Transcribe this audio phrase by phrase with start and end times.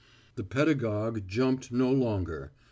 [0.33, 2.53] The pedagogue jumped no longer.